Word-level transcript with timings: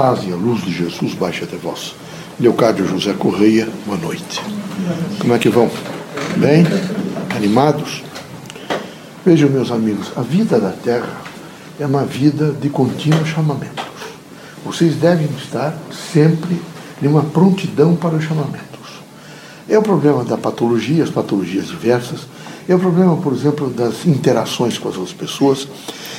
paz 0.00 0.24
e 0.26 0.32
a 0.32 0.34
luz 0.34 0.64
de 0.64 0.72
Jesus 0.72 1.12
baixe 1.12 1.44
até 1.44 1.58
vós. 1.58 1.94
Leocádio 2.40 2.88
José 2.88 3.12
Correia, 3.12 3.68
boa 3.84 3.98
noite. 3.98 4.40
Como 5.18 5.34
é 5.34 5.38
que 5.38 5.50
vão? 5.50 5.70
Bem? 6.38 6.64
Animados? 7.36 8.02
Vejam, 9.26 9.50
meus 9.50 9.70
amigos, 9.70 10.10
a 10.16 10.22
vida 10.22 10.58
da 10.58 10.70
Terra 10.70 11.20
é 11.78 11.84
uma 11.84 12.06
vida 12.06 12.50
de 12.50 12.70
contínuos 12.70 13.28
chamamentos. 13.28 13.84
Vocês 14.64 14.94
devem 14.94 15.28
estar 15.36 15.76
sempre 16.10 16.58
em 17.02 17.06
uma 17.06 17.24
prontidão 17.24 17.94
para 17.94 18.14
os 18.14 18.24
chamamentos. 18.24 19.02
É 19.68 19.78
o 19.78 19.82
problema 19.82 20.24
da 20.24 20.38
patologia, 20.38 21.04
as 21.04 21.10
patologias 21.10 21.66
diversas, 21.66 22.20
é 22.66 22.74
o 22.74 22.78
problema, 22.78 23.18
por 23.18 23.34
exemplo, 23.34 23.68
das 23.68 24.06
interações 24.06 24.78
com 24.78 24.88
as 24.88 24.96
outras 24.96 25.14
pessoas, 25.14 25.68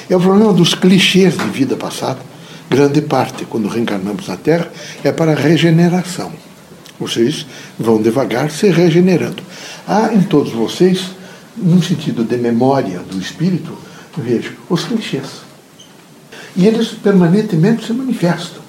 é 0.07 0.15
o 0.15 0.19
problema 0.19 0.53
dos 0.53 0.75
clichês 0.75 1.35
de 1.35 1.45
vida 1.45 1.75
passada. 1.75 2.30
Grande 2.71 3.01
parte, 3.01 3.43
quando 3.43 3.67
reencarnamos 3.67 4.29
na 4.29 4.37
Terra, 4.37 4.71
é 5.03 5.11
para 5.11 5.35
regeneração. 5.35 6.31
Vocês 6.97 7.45
vão 7.77 8.01
devagar 8.01 8.49
se 8.49 8.69
regenerando. 8.69 9.43
Há 9.85 10.13
em 10.13 10.21
todos 10.21 10.53
vocês, 10.53 11.07
num 11.57 11.81
sentido 11.81 12.23
de 12.23 12.37
memória 12.37 12.99
do 12.99 13.19
espírito, 13.19 13.77
vejo 14.17 14.53
os 14.69 14.85
clichês. 14.85 15.41
E 16.55 16.65
eles 16.65 16.87
permanentemente 16.87 17.85
se 17.85 17.91
manifestam. 17.91 18.61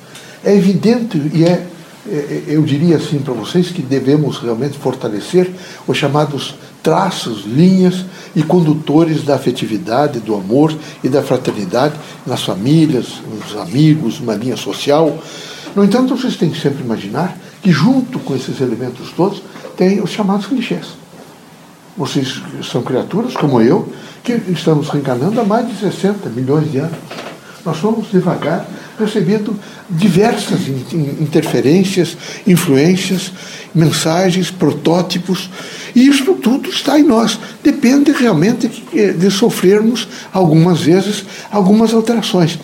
É 0.43 0.53
evidente 0.53 1.23
e 1.33 1.45
é, 1.45 1.65
é 2.11 2.43
eu 2.49 2.63
diria 2.63 2.97
assim 2.97 3.21
para 3.21 3.35
vocês 3.35 3.71
que 3.71 3.83
devemos 3.83 4.39
realmente 4.39 4.77
fortalecer 4.79 5.49
os 5.87 5.97
chamados 5.97 6.57
traços, 6.83 7.45
linhas 7.45 8.05
e 8.35 8.43
condutores 8.43 9.23
da 9.23 9.37
afetividade, 9.37 10.21
do 10.21 10.35
amor 10.35 10.75
e 11.03 11.09
da 11.09 11.23
fraternidade 11.23 11.95
nas 12.27 12.43
famílias, 12.43 13.21
nos 13.29 13.57
amigos, 13.61 14.21
uma 14.21 14.35
linha 14.35 14.57
social. 14.57 15.17
No 15.77 15.85
entanto, 15.85 16.17
vocês 16.17 16.37
têm 16.37 16.51
que 16.51 16.61
sempre 16.61 16.83
imaginar 16.83 17.39
que, 17.63 17.71
junto 17.71 18.19
com 18.19 18.35
esses 18.35 18.61
elementos 18.61 19.13
todos, 19.13 19.43
tem 19.77 20.01
os 20.03 20.11
chamados 20.11 20.47
clichês. 20.47 20.89
Vocês 21.97 22.43
são 22.71 22.83
criaturas 22.83 23.35
como 23.35 23.61
eu, 23.61 23.93
que 24.25 24.33
estamos 24.49 24.89
reencarnando 24.89 25.41
há 25.41 25.45
mais 25.45 25.69
de 25.69 25.77
60 25.77 26.29
milhões 26.31 26.71
de 26.71 26.79
anos. 26.79 26.97
Nós 27.65 27.79
fomos 27.79 28.11
devagar 28.11 28.67
recebendo 29.05 29.59
diversas 29.91 30.61
interferências, 31.21 32.17
influências, 32.47 33.33
mensagens, 33.75 34.51
protótipos, 34.51 35.51
e 35.95 36.07
isso 36.07 36.35
tudo 36.35 36.69
está 36.69 36.99
em 36.99 37.03
nós. 37.03 37.39
Depende 37.63 38.13
realmente 38.13 38.69
de 38.93 39.31
sofrermos, 39.31 40.09
algumas 40.33 40.81
vezes, 40.81 41.25
algumas 41.51 41.93
alterações. 41.93 42.59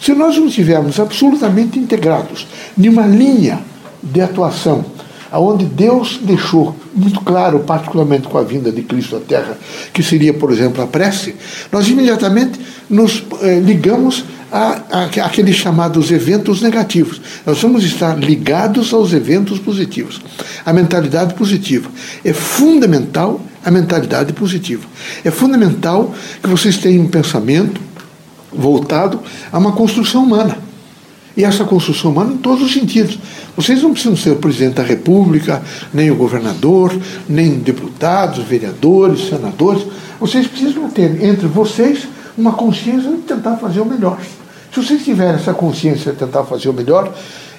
Se 0.00 0.12
nós 0.12 0.36
não 0.36 0.46
estivermos 0.46 1.00
absolutamente 1.00 1.78
integrados 1.78 2.46
em 2.76 2.88
uma 2.88 3.06
linha 3.06 3.60
de 4.02 4.20
atuação, 4.20 4.84
aonde 5.30 5.64
Deus 5.64 6.20
deixou 6.22 6.76
muito 6.94 7.20
claro, 7.22 7.60
particularmente 7.60 8.28
com 8.28 8.38
a 8.38 8.42
vinda 8.42 8.70
de 8.70 8.82
Cristo 8.82 9.16
à 9.16 9.20
Terra, 9.20 9.58
que 9.92 10.02
seria, 10.02 10.32
por 10.32 10.52
exemplo, 10.52 10.82
a 10.82 10.86
prece, 10.86 11.34
nós 11.72 11.88
imediatamente 11.88 12.60
nos 12.88 13.24
eh, 13.42 13.58
ligamos 13.58 14.24
a, 14.54 14.80
a, 14.88 15.04
aqueles 15.26 15.56
chamados 15.56 16.12
eventos 16.12 16.62
negativos. 16.62 17.20
Nós 17.44 17.60
vamos 17.60 17.82
estar 17.82 18.16
ligados 18.16 18.94
aos 18.94 19.12
eventos 19.12 19.58
positivos. 19.58 20.20
A 20.64 20.72
mentalidade 20.72 21.34
positiva. 21.34 21.90
É 22.24 22.32
fundamental 22.32 23.40
a 23.64 23.70
mentalidade 23.72 24.32
positiva. 24.32 24.86
É 25.24 25.30
fundamental 25.32 26.14
que 26.40 26.48
vocês 26.48 26.76
tenham 26.76 27.02
um 27.02 27.08
pensamento 27.08 27.80
voltado 28.52 29.20
a 29.50 29.58
uma 29.58 29.72
construção 29.72 30.22
humana. 30.22 30.56
E 31.36 31.42
essa 31.42 31.64
construção 31.64 32.12
humana 32.12 32.34
em 32.34 32.36
todos 32.36 32.62
os 32.62 32.72
sentidos. 32.72 33.18
Vocês 33.56 33.82
não 33.82 33.90
precisam 33.90 34.16
ser 34.16 34.30
o 34.30 34.36
presidente 34.36 34.74
da 34.74 34.84
República, 34.84 35.60
nem 35.92 36.12
o 36.12 36.14
governador, 36.14 36.96
nem 37.28 37.58
deputados, 37.58 38.44
vereadores, 38.44 39.30
senadores. 39.30 39.84
Vocês 40.20 40.46
precisam 40.46 40.88
ter 40.90 41.24
entre 41.24 41.48
vocês 41.48 42.06
uma 42.38 42.52
consciência 42.52 43.10
de 43.10 43.22
tentar 43.22 43.56
fazer 43.56 43.80
o 43.80 43.84
melhor. 43.84 44.16
Se 44.74 44.82
vocês 44.82 45.04
tiverem 45.04 45.36
essa 45.36 45.54
consciência 45.54 46.10
de 46.10 46.18
tentar 46.18 46.42
fazer 46.42 46.68
o 46.68 46.72
melhor, 46.72 47.14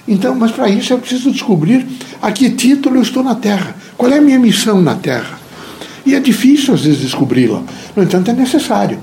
então, 0.06 0.34
mas 0.34 0.50
para 0.50 0.68
isso 0.68 0.92
eu 0.92 0.98
preciso 0.98 1.32
descobrir 1.32 1.86
a 2.20 2.30
que 2.30 2.50
título 2.50 2.96
eu 2.96 3.02
estou 3.02 3.22
na 3.22 3.34
Terra, 3.34 3.74
qual 3.96 4.12
é 4.12 4.18
a 4.18 4.20
minha 4.20 4.38
missão 4.38 4.82
na 4.82 4.94
Terra. 4.96 5.38
E 6.04 6.14
é 6.14 6.20
difícil 6.20 6.74
às 6.74 6.82
vezes 6.82 7.00
descobri-la, 7.00 7.62
no 7.96 8.02
entanto 8.02 8.30
é 8.30 8.34
necessário. 8.34 8.98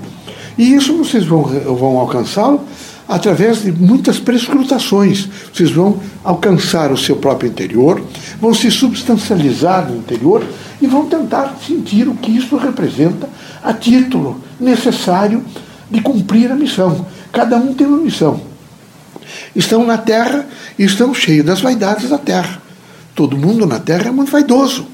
E 0.56 0.74
isso 0.74 0.96
vocês 0.96 1.24
vão, 1.24 1.42
vão 1.42 1.98
alcançá-lo 1.98 2.64
através 3.08 3.64
de 3.64 3.72
muitas 3.72 4.20
prescrutações. 4.20 5.28
Vocês 5.52 5.72
vão 5.72 5.98
alcançar 6.22 6.92
o 6.92 6.96
seu 6.96 7.16
próprio 7.16 7.50
interior, 7.50 8.00
vão 8.40 8.54
se 8.54 8.70
substancializar 8.70 9.90
no 9.90 9.96
interior 9.96 10.44
e 10.80 10.86
vão 10.86 11.06
tentar 11.06 11.56
sentir 11.66 12.06
o 12.06 12.14
que 12.14 12.30
isso 12.30 12.56
representa 12.56 13.28
a 13.60 13.74
título 13.74 14.40
necessário 14.60 15.44
de 15.90 16.00
cumprir 16.00 16.50
a 16.50 16.54
missão. 16.54 17.06
Cada 17.32 17.56
um 17.56 17.74
tem 17.74 17.86
uma 17.86 17.98
missão. 17.98 18.40
Estão 19.54 19.84
na 19.84 19.98
terra 19.98 20.46
e 20.78 20.84
estão 20.84 21.14
cheios 21.14 21.44
das 21.44 21.60
vaidades 21.60 22.10
da 22.10 22.18
terra. 22.18 22.62
Todo 23.14 23.36
mundo 23.36 23.66
na 23.66 23.78
terra 23.78 24.08
é 24.08 24.10
muito 24.10 24.32
vaidoso. 24.32 24.86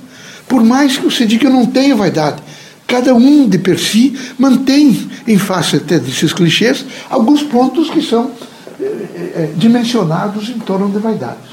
Por 0.48 0.62
mais 0.62 0.96
que 0.96 1.04
você 1.04 1.26
diga 1.26 1.42
que 1.42 1.46
eu 1.46 1.50
não 1.50 1.66
tenho 1.66 1.96
vaidade, 1.96 2.42
cada 2.86 3.14
um 3.14 3.48
de 3.48 3.58
per 3.58 3.78
si 3.78 4.18
mantém, 4.38 5.08
em 5.26 5.38
face 5.38 5.76
até 5.76 5.98
desses 5.98 6.32
clichês, 6.32 6.84
alguns 7.08 7.42
pontos 7.42 7.88
que 7.88 8.02
são 8.02 8.32
é, 8.80 8.84
é, 8.84 9.52
dimensionados 9.56 10.48
em 10.48 10.58
torno 10.58 10.90
de 10.90 10.98
vaidades. 10.98 11.49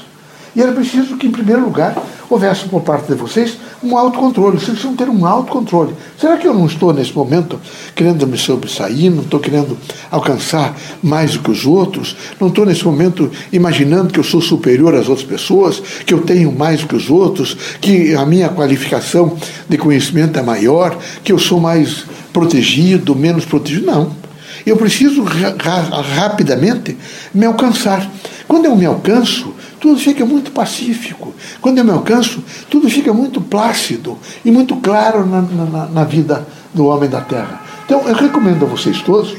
E 0.58 0.60
era 0.60 0.72
preciso 0.72 1.16
que, 1.16 1.28
em 1.28 1.30
primeiro 1.30 1.64
lugar, 1.64 1.96
houvesse 2.28 2.64
por 2.64 2.82
parte 2.82 3.06
de 3.06 3.14
vocês 3.14 3.56
um 3.80 3.96
autocontrole. 3.96 4.58
Vocês 4.58 4.70
precisam 4.70 4.96
ter 4.96 5.08
um 5.08 5.24
autocontrole. 5.24 5.94
Será 6.20 6.36
que 6.36 6.48
eu 6.48 6.52
não 6.52 6.66
estou, 6.66 6.92
nesse 6.92 7.14
momento, 7.14 7.60
querendo 7.94 8.26
me 8.26 8.36
sobressair, 8.36 9.08
não 9.08 9.22
estou 9.22 9.38
querendo 9.38 9.78
alcançar 10.10 10.74
mais 11.00 11.34
do 11.34 11.38
que 11.38 11.52
os 11.52 11.64
outros? 11.64 12.16
Não 12.40 12.48
estou, 12.48 12.66
nesse 12.66 12.84
momento, 12.84 13.30
imaginando 13.52 14.12
que 14.12 14.18
eu 14.18 14.24
sou 14.24 14.40
superior 14.40 14.96
às 14.96 15.08
outras 15.08 15.24
pessoas, 15.24 15.80
que 16.04 16.12
eu 16.12 16.22
tenho 16.22 16.50
mais 16.50 16.80
do 16.80 16.88
que 16.88 16.96
os 16.96 17.08
outros, 17.08 17.56
que 17.80 18.16
a 18.16 18.26
minha 18.26 18.48
qualificação 18.48 19.36
de 19.68 19.78
conhecimento 19.78 20.40
é 20.40 20.42
maior, 20.42 20.98
que 21.22 21.30
eu 21.30 21.38
sou 21.38 21.60
mais 21.60 22.04
protegido, 22.32 23.14
menos 23.14 23.44
protegido? 23.44 23.86
Não. 23.86 24.10
Eu 24.66 24.76
preciso 24.76 25.22
ra 25.22 25.54
rapidamente 26.02 26.98
me 27.32 27.46
alcançar. 27.46 28.10
Quando 28.48 28.64
eu 28.64 28.74
me 28.74 28.86
alcanço, 28.86 29.54
tudo 29.80 29.98
fica 29.98 30.24
muito 30.24 30.50
pacífico. 30.50 31.34
Quando 31.60 31.78
eu 31.78 31.84
me 31.84 31.90
alcanço, 31.90 32.42
tudo 32.70 32.88
fica 32.88 33.12
muito 33.12 33.40
plácido 33.40 34.18
e 34.44 34.50
muito 34.50 34.76
claro 34.76 35.26
na, 35.26 35.42
na, 35.42 35.86
na 35.86 36.04
vida 36.04 36.46
do 36.74 36.86
homem 36.86 37.08
da 37.08 37.20
terra. 37.20 37.62
Então, 37.84 38.06
eu 38.06 38.14
recomendo 38.14 38.64
a 38.64 38.68
vocês 38.68 39.00
todos, 39.00 39.34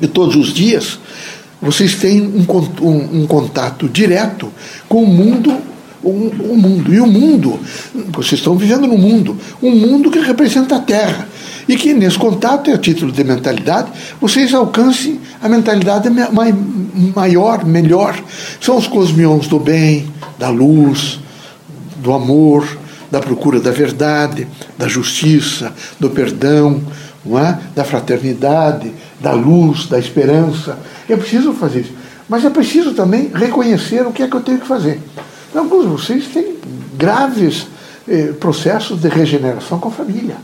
e 0.00 0.06
todos 0.06 0.36
os 0.36 0.52
dias, 0.52 0.98
vocês 1.60 1.94
têm 1.94 2.20
um, 2.20 2.44
um, 2.84 3.22
um 3.22 3.26
contato 3.26 3.88
direto 3.88 4.52
com 4.88 5.04
o 5.04 5.06
mundo 5.06 5.71
o, 6.02 6.08
o, 6.08 6.56
mundo. 6.56 6.92
E 6.92 7.00
o 7.00 7.06
mundo, 7.06 7.60
vocês 8.08 8.40
estão 8.40 8.56
vivendo 8.56 8.86
no 8.86 8.98
mundo, 8.98 9.36
um 9.62 9.70
mundo 9.70 10.10
que 10.10 10.18
representa 10.18 10.76
a 10.76 10.80
Terra. 10.80 11.28
E 11.68 11.76
que 11.76 11.94
nesse 11.94 12.18
contato, 12.18 12.70
a 12.72 12.78
título 12.78 13.12
de 13.12 13.22
mentalidade, 13.22 13.90
vocês 14.20 14.52
alcancem 14.52 15.20
a 15.40 15.48
mentalidade 15.48 16.08
maior, 17.14 17.64
melhor. 17.64 18.20
São 18.60 18.76
os 18.76 18.86
cosmions 18.86 19.46
do 19.46 19.60
bem, 19.60 20.10
da 20.38 20.48
luz, 20.48 21.20
do 21.96 22.12
amor, 22.12 22.66
da 23.10 23.20
procura 23.20 23.60
da 23.60 23.70
verdade, 23.70 24.48
da 24.76 24.88
justiça, 24.88 25.72
do 26.00 26.10
perdão, 26.10 26.82
é? 27.26 27.58
da 27.74 27.84
fraternidade, 27.84 28.92
da 29.20 29.32
luz, 29.32 29.86
da 29.86 29.98
esperança. 29.98 30.78
É 31.08 31.16
preciso 31.16 31.52
fazer 31.52 31.82
isso. 31.82 31.94
Mas 32.28 32.44
é 32.44 32.50
preciso 32.50 32.92
também 32.94 33.30
reconhecer 33.32 34.06
o 34.06 34.12
que 34.12 34.22
é 34.22 34.28
que 34.28 34.34
eu 34.34 34.40
tenho 34.40 34.58
que 34.58 34.66
fazer. 34.66 35.00
Alguns 35.54 35.86
vocês 35.86 36.26
têm 36.28 36.56
graves 36.96 37.66
eh, 38.08 38.32
processos 38.38 39.00
de 39.00 39.08
regeneração 39.08 39.78
com 39.78 39.88
a 39.88 39.92
família. 39.92 40.36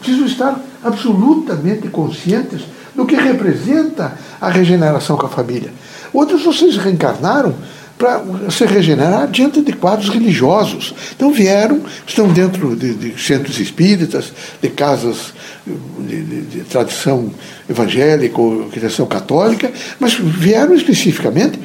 Precisam 0.00 0.26
estar 0.26 0.60
absolutamente 0.82 1.88
conscientes 1.88 2.62
do 2.94 3.06
que 3.06 3.14
representa 3.14 4.16
a 4.40 4.48
regeneração 4.48 5.16
com 5.16 5.26
a 5.26 5.28
família. 5.28 5.72
Outros 6.12 6.42
vocês 6.42 6.76
reencarnaram 6.76 7.54
para 8.02 8.20
se 8.50 8.66
regenerar 8.66 9.28
diante 9.28 9.60
de 9.62 9.72
quadros 9.72 10.08
religiosos. 10.08 10.92
Então 11.14 11.32
vieram, 11.32 11.80
estão 12.04 12.26
dentro 12.26 12.74
de, 12.74 12.94
de 12.94 13.22
centros 13.22 13.60
espíritas, 13.60 14.32
de 14.60 14.68
casas 14.70 15.32
de, 15.64 16.22
de, 16.22 16.40
de 16.42 16.60
tradição 16.62 17.30
evangélica 17.70 18.40
ou 18.40 18.64
criação 18.70 19.06
católica, 19.06 19.70
mas 20.00 20.14
vieram 20.14 20.74
especificamente 20.74 21.60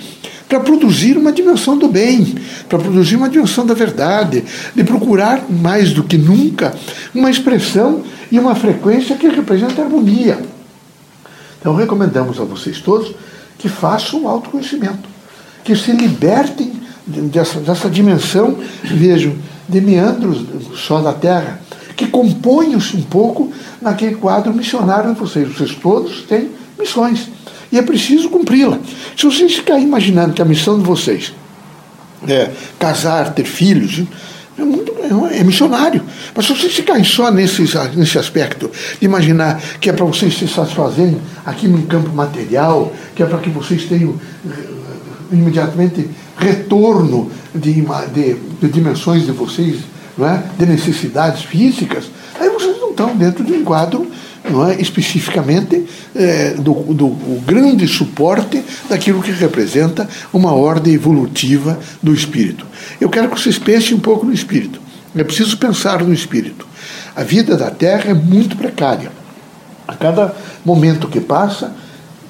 para 0.47 0.59
produzir 0.61 1.17
uma 1.17 1.31
dimensão 1.31 1.77
do 1.77 1.87
bem, 1.87 2.35
para 2.69 2.79
produzir 2.79 3.15
uma 3.15 3.29
dimensão 3.29 3.65
da 3.65 3.73
verdade, 3.73 4.43
de 4.73 4.83
procurar 4.83 5.45
mais 5.49 5.91
do 5.91 6.03
que 6.03 6.17
nunca 6.17 6.73
uma 7.13 7.29
expressão 7.29 8.03
e 8.31 8.39
uma 8.39 8.55
frequência 8.55 9.15
que 9.15 9.27
represente 9.27 9.79
a 9.79 9.83
harmonia. 9.83 10.39
Então 11.59 11.75
recomendamos 11.75 12.39
a 12.39 12.45
vocês 12.45 12.79
todos 12.79 13.13
que 13.57 13.67
façam 13.67 14.23
o 14.23 14.27
autoconhecimento, 14.27 15.09
que 15.63 15.75
se 15.75 15.91
libertem 15.91 16.71
dessa, 17.05 17.59
dessa 17.59 17.89
dimensão, 17.89 18.57
vejam, 18.83 19.35
de 19.67 19.81
meandros 19.81 20.45
só 20.75 21.01
da 21.01 21.11
terra, 21.11 21.59
que 21.95 22.07
componham-se 22.07 22.95
um 22.95 23.01
pouco 23.01 23.51
naquele 23.81 24.15
quadro 24.15 24.53
missionário 24.53 25.13
de 25.13 25.19
vocês. 25.19 25.51
Vocês 25.51 25.75
todos 25.75 26.21
têm 26.21 26.51
missões. 26.79 27.27
E 27.71 27.77
é 27.77 27.81
preciso 27.81 28.29
cumpri-la. 28.29 28.79
Se 29.15 29.25
vocês 29.25 29.55
ficarem 29.55 29.83
imaginando 29.83 30.33
que 30.33 30.41
a 30.41 30.45
missão 30.45 30.77
de 30.77 30.85
vocês 30.85 31.33
é 32.27 32.49
casar, 32.79 33.33
ter 33.33 33.45
filhos, 33.45 34.03
é, 34.57 34.63
muito, 34.63 34.91
é, 34.99 35.39
é 35.39 35.43
missionário. 35.43 36.01
Mas 36.35 36.45
se 36.45 36.55
vocês 36.55 36.73
ficarem 36.73 37.03
só 37.03 37.29
nesse, 37.31 37.63
nesse 37.95 38.17
aspecto, 38.17 38.71
imaginar 39.01 39.61
que 39.79 39.89
é 39.89 39.93
para 39.93 40.05
vocês 40.05 40.37
se 40.37 40.47
satisfazerem 40.47 41.19
aqui 41.45 41.67
no 41.67 41.83
campo 41.83 42.09
material, 42.09 42.91
que 43.15 43.21
é 43.21 43.25
para 43.25 43.37
que 43.39 43.49
vocês 43.49 43.85
tenham 43.85 44.15
eh, 44.49 44.67
imediatamente 45.31 46.09
retorno 46.37 47.31
de, 47.53 47.73
de, 48.13 48.35
de 48.61 48.69
dimensões 48.69 49.25
de 49.25 49.31
vocês, 49.31 49.77
é? 50.19 50.41
de 50.57 50.65
necessidades 50.65 51.43
físicas, 51.43 52.05
aí 52.39 52.49
vocês 52.49 52.79
não 52.79 52.89
estão 52.89 53.15
dentro 53.15 53.43
de 53.43 53.53
um 53.53 53.63
quadro 53.63 54.09
não 54.51 54.67
é, 54.67 54.79
especificamente 54.79 55.85
é, 56.15 56.53
do, 56.53 56.73
do 56.93 57.09
grande 57.45 57.87
suporte 57.87 58.63
daquilo 58.89 59.21
que 59.21 59.31
representa 59.31 60.07
uma 60.33 60.53
ordem 60.53 60.93
evolutiva 60.93 61.79
do 62.01 62.13
espírito. 62.13 62.65
Eu 62.99 63.09
quero 63.09 63.29
que 63.29 63.39
vocês 63.39 63.57
pensem 63.57 63.95
um 63.95 63.99
pouco 63.99 64.25
no 64.25 64.33
espírito. 64.33 64.81
É 65.15 65.23
preciso 65.23 65.57
pensar 65.57 66.03
no 66.03 66.13
espírito. 66.13 66.67
A 67.15 67.23
vida 67.23 67.57
da 67.57 67.71
Terra 67.71 68.11
é 68.11 68.13
muito 68.13 68.55
precária. 68.55 69.11
A 69.87 69.95
cada 69.95 70.35
momento 70.63 71.07
que 71.07 71.19
passa, 71.19 71.73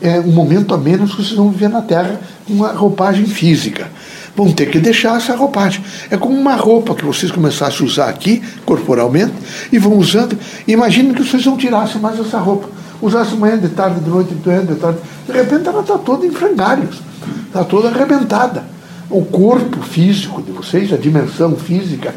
é 0.02 0.20
um 0.20 0.32
momento 0.32 0.74
a 0.74 0.78
menos 0.78 1.12
que 1.12 1.24
vocês 1.24 1.36
vão 1.36 1.50
viver 1.50 1.70
na 1.70 1.82
Terra 1.82 2.20
com 2.46 2.54
uma 2.54 2.72
roupagem 2.72 3.26
física. 3.26 3.90
Vão 4.36 4.52
ter 4.52 4.70
que 4.70 4.80
deixar 4.80 5.18
essa 5.18 5.36
roupagem. 5.36 5.84
É 6.12 6.18
como 6.18 6.38
uma 6.38 6.56
roupa 6.56 6.94
que 6.94 7.04
vocês 7.04 7.32
começassem 7.32 7.82
a 7.82 7.90
usar 7.90 8.10
aqui, 8.10 8.42
corporalmente, 8.66 9.34
e 9.72 9.80
vão 9.80 9.98
usando. 9.98 10.38
Imaginem 10.68 11.14
que 11.14 11.24
vocês 11.24 11.44
não 11.46 11.58
tirassem 11.58 12.00
mais 12.00 12.20
essa 12.20 12.38
roupa. 12.38 12.70
Usassem 13.02 13.38
manhã, 13.38 13.58
de 13.58 13.70
tarde, 13.70 14.00
de 14.00 14.10
noite, 14.10 14.36
de 14.36 14.48
manhã, 14.48 14.64
de 14.64 14.76
tarde. 14.76 15.00
De 15.26 15.34
repente 15.34 15.68
ela 15.68 15.82
está 15.82 15.98
toda 15.98 16.26
em 16.26 16.32
frangalhos. 16.32 17.02
Está 17.48 17.64
toda 17.64 17.90
arrebentada. 17.90 18.64
O 19.10 19.26
corpo 19.26 19.82
físico 19.82 20.42
de 20.44 20.52
vocês, 20.52 20.94
a 20.94 20.98
dimensão 20.98 21.56
física, 21.56 22.14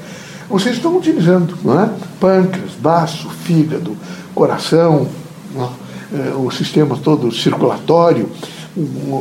vocês 0.49 0.77
estão 0.77 0.97
utilizando, 0.97 1.57
não 1.65 1.81
é? 1.81 1.89
Pâncreas, 2.19 2.73
baço, 2.81 3.31
fígado, 3.45 3.97
coração, 4.35 5.07
não 5.55 5.65
é? 5.65 5.69
O 6.37 6.51
sistema 6.51 6.97
todo 6.97 7.33
circulatório, 7.33 8.29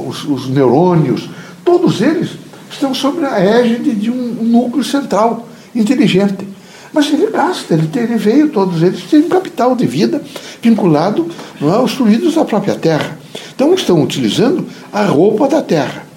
os, 0.08 0.24
os 0.26 0.50
neurônios, 0.50 1.30
todos 1.64 2.02
eles 2.02 2.32
estão 2.72 2.94
sob 2.94 3.24
a 3.26 3.40
égide 3.40 3.92
de 3.92 4.12
um 4.12 4.34
núcleo 4.44 4.84
central 4.84 5.48
inteligente. 5.76 6.48
Mas 6.92 7.12
ele 7.14 7.28
gasta, 7.28 7.76
ele, 7.76 7.88
tem, 7.88 8.04
ele 8.04 8.18
veio, 8.18 8.50
todos 8.50 8.82
eles 8.82 9.04
têm 9.04 9.22
um 9.22 9.30
capital 9.30 9.76
de 9.76 9.86
vida 9.86 10.22
vinculado 10.62 11.28
não 11.62 11.72
é, 11.72 11.78
aos 11.78 11.94
fluidos 11.94 12.36
da 12.36 12.44
própria 12.44 12.76
terra. 12.76 13.18
Então 13.54 13.74
estão 13.74 14.02
utilizando 14.02 14.66
a 14.92 15.06
roupa 15.06 15.48
da 15.48 15.62
terra 15.62 16.09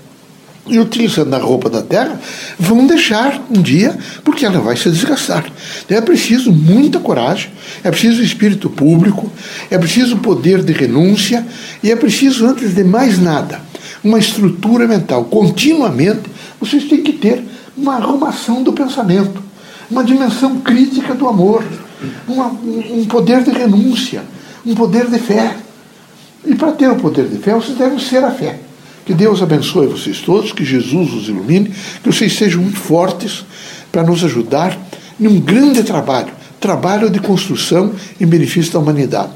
e 0.66 0.78
utilizando 0.78 1.34
a 1.34 1.38
roupa 1.38 1.68
da 1.68 1.82
terra, 1.82 2.20
vão 2.58 2.86
deixar 2.86 3.44
um 3.50 3.60
dia, 3.60 3.98
porque 4.22 4.46
ela 4.46 4.60
vai 4.60 4.76
se 4.76 4.88
desgastar. 4.90 5.44
Então 5.84 5.96
é 5.96 6.00
preciso 6.00 6.52
muita 6.52 7.00
coragem, 7.00 7.50
é 7.82 7.90
preciso 7.90 8.22
espírito 8.22 8.70
público, 8.70 9.30
é 9.70 9.76
preciso 9.76 10.18
poder 10.18 10.62
de 10.62 10.72
renúncia, 10.72 11.44
e 11.82 11.90
é 11.90 11.96
preciso, 11.96 12.46
antes 12.46 12.74
de 12.74 12.84
mais 12.84 13.18
nada, 13.18 13.60
uma 14.04 14.18
estrutura 14.18 14.86
mental. 14.86 15.24
Continuamente, 15.24 16.22
vocês 16.60 16.84
têm 16.84 17.02
que 17.02 17.12
ter 17.12 17.42
uma 17.76 17.96
arrumação 17.96 18.62
do 18.62 18.72
pensamento, 18.72 19.42
uma 19.90 20.04
dimensão 20.04 20.60
crítica 20.60 21.12
do 21.12 21.28
amor, 21.28 21.64
uma, 22.28 22.46
um 22.46 23.04
poder 23.06 23.42
de 23.42 23.50
renúncia, 23.50 24.22
um 24.64 24.74
poder 24.74 25.08
de 25.08 25.18
fé. 25.18 25.56
E 26.44 26.54
para 26.54 26.72
ter 26.72 26.90
o 26.90 26.96
poder 26.96 27.26
de 27.28 27.38
fé, 27.38 27.52
vocês 27.54 27.76
devem 27.76 27.98
ser 27.98 28.22
a 28.24 28.30
fé. 28.30 28.58
Que 29.04 29.14
Deus 29.14 29.42
abençoe 29.42 29.86
vocês 29.86 30.20
todos, 30.20 30.52
que 30.52 30.64
Jesus 30.64 31.12
os 31.12 31.28
ilumine, 31.28 31.70
que 32.02 32.12
vocês 32.12 32.36
sejam 32.36 32.62
muito 32.62 32.78
fortes 32.78 33.44
para 33.90 34.02
nos 34.02 34.24
ajudar 34.24 34.78
num 35.18 35.40
grande 35.40 35.82
trabalho 35.82 36.42
trabalho 36.62 37.10
de 37.10 37.18
construção 37.18 37.92
em 38.20 38.26
benefício 38.26 38.72
da 38.72 38.78
humanidade. 38.78 39.32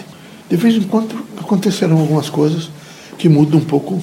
De 0.49 0.57
vez 0.57 0.77
em 0.77 0.85
quando 0.85 1.27
acontecerão 1.37 1.99
algumas 1.99 2.31
coisas 2.31 2.71
que 3.19 3.29
mudam 3.29 3.59
um 3.59 3.65
pouco 3.65 4.03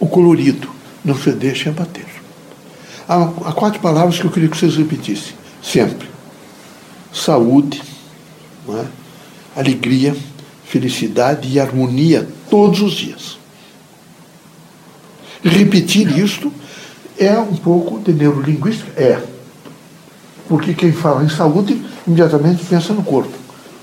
o 0.00 0.06
colorido. 0.06 0.68
Não 1.04 1.16
se 1.16 1.30
deixem 1.30 1.70
abater. 1.70 2.04
Há, 3.08 3.22
há 3.22 3.52
quatro 3.52 3.78
palavras 3.78 4.18
que 4.18 4.24
eu 4.24 4.30
queria 4.32 4.48
que 4.48 4.56
vocês 4.56 4.76
repetissem, 4.76 5.34
sempre: 5.62 6.08
saúde, 7.12 7.80
é? 8.68 8.84
alegria, 9.54 10.16
felicidade 10.64 11.48
e 11.48 11.60
harmonia 11.60 12.28
todos 12.50 12.80
os 12.80 12.94
dias. 12.94 13.38
Repetir 15.48 16.18
isto 16.18 16.52
é 17.16 17.38
um 17.38 17.54
pouco 17.54 17.98
de 18.00 18.12
neurolinguística? 18.12 18.90
É. 19.00 19.22
Porque 20.48 20.74
quem 20.74 20.92
fala 20.92 21.24
em 21.24 21.28
saúde 21.28 21.80
imediatamente 22.06 22.64
pensa 22.64 22.92
no 22.92 23.02
corpo. 23.02 23.32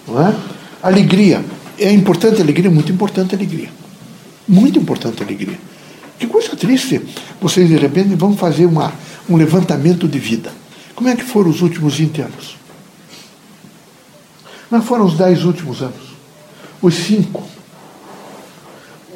Não 0.07 0.21
é? 0.21 0.35
Alegria. 0.81 1.43
É 1.79 1.91
importante 1.91 2.41
a 2.41 2.43
alegria? 2.43 2.69
Muito 2.69 2.91
importante 2.91 3.33
a 3.33 3.37
alegria. 3.37 3.69
Muito 4.47 4.77
importante 4.77 5.23
a 5.23 5.25
alegria. 5.25 5.57
Que 6.19 6.27
coisa 6.27 6.55
triste. 6.55 7.01
Vocês, 7.41 7.67
de 7.67 7.77
repente, 7.77 8.13
vão 8.15 8.35
fazer 8.35 8.65
uma, 8.65 8.93
um 9.29 9.37
levantamento 9.37 10.07
de 10.07 10.19
vida. 10.19 10.51
Como 10.95 11.09
é 11.09 11.15
que 11.15 11.23
foram 11.23 11.49
os 11.49 11.61
últimos 11.61 11.95
20 11.95 12.21
anos? 12.21 12.57
É 14.71 14.81
foram 14.81 15.05
os 15.05 15.15
10 15.15 15.45
últimos 15.45 15.81
anos? 15.81 16.13
Os 16.81 16.95
5? 16.95 17.43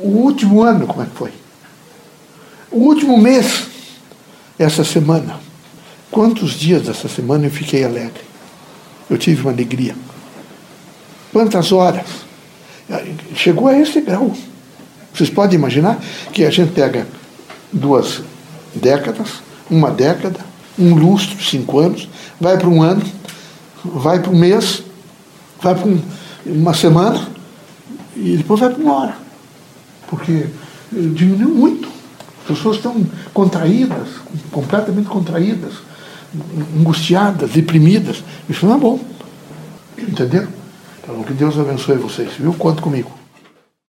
O 0.01 0.07
último 0.07 0.61
ano, 0.61 0.85
como 0.85 1.01
é 1.01 1.05
que 1.05 1.15
foi? 1.15 1.31
O 2.77 2.81
último 2.81 3.18
mês, 3.18 3.65
essa 4.59 4.83
semana. 4.83 5.39
Quantos 6.12 6.51
dias 6.51 6.83
dessa 6.83 7.07
semana 7.07 7.47
eu 7.47 7.50
fiquei 7.50 7.83
alegre? 7.83 8.21
Eu 9.09 9.18
tive 9.18 9.41
uma 9.41 9.51
alegria. 9.51 9.95
Quantas 11.33 11.71
horas? 11.71 12.06
Chegou 13.33 13.68
a 13.68 13.79
esse 13.79 14.00
grau. 14.00 14.31
Vocês 15.12 15.27
podem 15.27 15.57
imaginar 15.57 16.00
que 16.31 16.45
a 16.45 16.51
gente 16.51 16.71
pega 16.71 17.07
duas 17.74 18.21
décadas, 18.75 19.41
uma 19.71 19.89
década, 19.89 20.39
um 20.77 20.93
lustro, 20.93 21.43
cinco 21.43 21.79
anos, 21.79 22.07
vai 22.39 22.60
para 22.60 22.69
um 22.69 22.84
ano, 22.84 23.01
vai 23.84 24.22
para 24.22 24.29
um 24.29 24.38
mês, 24.38 24.84
vai 25.60 25.74
para 25.74 25.88
um, 25.88 26.00
uma 26.46 26.75
semana 26.75 27.27
e 28.15 28.38
depois 28.38 28.60
vai 28.60 28.69
para 28.69 28.84
uma 28.84 28.93
hora. 28.93 29.17
Porque 30.07 30.46
diminuiu 30.91 31.50
muito. 31.55 31.87
As 32.50 32.56
pessoas 32.56 32.77
estão 32.77 33.06
contraídas, 33.34 34.08
completamente 34.51 35.10
contraídas, 35.10 35.74
angustiadas, 36.80 37.51
deprimidas. 37.51 38.24
Isso 38.50 38.66
não 38.66 38.75
é 38.75 38.80
bom. 38.80 39.00
Entendeu? 39.98 40.48
Então, 41.04 41.24
que 41.24 41.34
Deus 41.34 41.60
abençoe 41.60 41.98
vocês, 41.98 42.32
viu? 42.39 42.54
Conta 42.54 42.82
comigo. 42.82 43.16